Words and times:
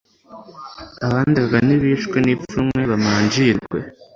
abandegaga 1.05 1.57
nibicwe 1.67 2.17
n'ipfunwe, 2.25 2.81
bamanjirwe 2.91 3.77